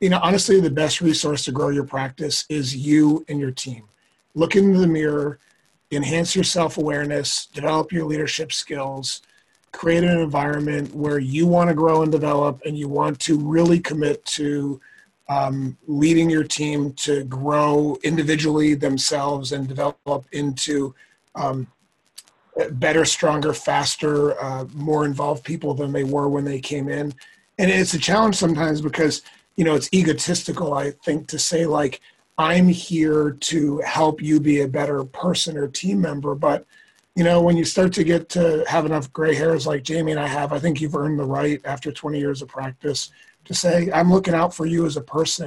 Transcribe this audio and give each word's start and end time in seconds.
you 0.00 0.10
know, 0.10 0.20
honestly, 0.22 0.60
the 0.60 0.70
best 0.70 1.00
resource 1.00 1.44
to 1.44 1.52
grow 1.52 1.70
your 1.70 1.84
practice 1.84 2.44
is 2.48 2.76
you 2.76 3.24
and 3.28 3.40
your 3.40 3.50
team. 3.50 3.84
Look 4.34 4.54
into 4.54 4.78
the 4.78 4.86
mirror, 4.86 5.38
enhance 5.90 6.34
your 6.34 6.44
self 6.44 6.76
awareness, 6.78 7.46
develop 7.46 7.92
your 7.92 8.04
leadership 8.04 8.52
skills, 8.52 9.22
create 9.72 10.04
an 10.04 10.18
environment 10.18 10.94
where 10.94 11.18
you 11.18 11.46
want 11.46 11.68
to 11.68 11.74
grow 11.74 12.02
and 12.02 12.12
develop 12.12 12.60
and 12.66 12.78
you 12.78 12.88
want 12.88 13.18
to 13.20 13.38
really 13.38 13.80
commit 13.80 14.24
to 14.24 14.80
um, 15.28 15.76
leading 15.86 16.30
your 16.30 16.44
team 16.44 16.92
to 16.92 17.24
grow 17.24 17.98
individually 18.04 18.74
themselves 18.74 19.52
and 19.52 19.66
develop 19.66 20.26
into 20.32 20.94
um, 21.34 21.66
better, 22.72 23.04
stronger, 23.04 23.52
faster, 23.52 24.40
uh, 24.42 24.64
more 24.72 25.04
involved 25.04 25.44
people 25.44 25.74
than 25.74 25.92
they 25.92 26.04
were 26.04 26.28
when 26.28 26.44
they 26.44 26.60
came 26.60 26.88
in. 26.88 27.12
And 27.58 27.70
it's 27.70 27.94
a 27.94 27.98
challenge 27.98 28.36
sometimes 28.36 28.80
because, 28.80 29.22
you 29.56 29.64
know, 29.64 29.74
it's 29.74 29.92
egotistical, 29.92 30.74
I 30.74 30.90
think, 30.90 31.28
to 31.28 31.38
say, 31.38 31.66
like, 31.66 32.00
I'm 32.38 32.68
here 32.68 33.32
to 33.32 33.78
help 33.78 34.20
you 34.20 34.40
be 34.40 34.60
a 34.60 34.68
better 34.68 35.04
person 35.04 35.56
or 35.56 35.68
team 35.68 36.00
member. 36.00 36.34
But, 36.34 36.66
you 37.14 37.24
know, 37.24 37.40
when 37.40 37.56
you 37.56 37.64
start 37.64 37.92
to 37.94 38.04
get 38.04 38.28
to 38.30 38.64
have 38.68 38.84
enough 38.84 39.12
gray 39.12 39.34
hairs 39.34 39.66
like 39.66 39.82
Jamie 39.82 40.12
and 40.12 40.20
I 40.20 40.26
have, 40.26 40.52
I 40.52 40.58
think 40.58 40.80
you've 40.80 40.94
earned 40.94 41.18
the 41.18 41.24
right 41.24 41.60
after 41.64 41.90
20 41.90 42.18
years 42.18 42.42
of 42.42 42.48
practice 42.48 43.10
to 43.46 43.54
say, 43.54 43.90
I'm 43.92 44.12
looking 44.12 44.34
out 44.34 44.54
for 44.54 44.66
you 44.66 44.84
as 44.86 44.96
a 44.96 45.02
person 45.02 45.44